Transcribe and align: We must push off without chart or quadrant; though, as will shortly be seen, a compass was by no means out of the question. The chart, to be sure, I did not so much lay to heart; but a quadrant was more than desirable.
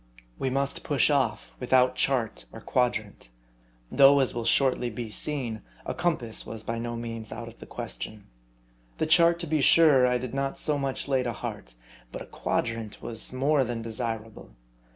We 0.39 0.49
must 0.49 0.81
push 0.81 1.11
off 1.11 1.51
without 1.59 1.93
chart 1.95 2.45
or 2.51 2.59
quadrant; 2.59 3.29
though, 3.91 4.19
as 4.19 4.33
will 4.33 4.45
shortly 4.45 4.89
be 4.89 5.11
seen, 5.11 5.61
a 5.85 5.93
compass 5.93 6.43
was 6.43 6.63
by 6.63 6.79
no 6.79 6.95
means 6.95 7.31
out 7.31 7.47
of 7.47 7.59
the 7.59 7.67
question. 7.67 8.25
The 8.97 9.05
chart, 9.05 9.37
to 9.41 9.45
be 9.45 9.61
sure, 9.61 10.07
I 10.07 10.17
did 10.17 10.33
not 10.33 10.57
so 10.57 10.79
much 10.79 11.07
lay 11.07 11.21
to 11.21 11.33
heart; 11.33 11.75
but 12.11 12.23
a 12.23 12.25
quadrant 12.25 13.03
was 13.03 13.31
more 13.31 13.63
than 13.63 13.83
desirable. 13.83 14.55